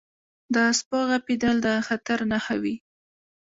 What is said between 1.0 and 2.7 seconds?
غپېدل د خطر نښه